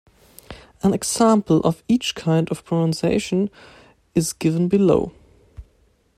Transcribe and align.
An 0.81 0.95
example 0.95 1.59
of 1.59 1.83
each 1.87 2.15
kind 2.15 2.49
of 2.49 2.65
pronunciation 2.65 3.51
is 4.15 4.33
given 4.33 4.67
below. 4.67 5.11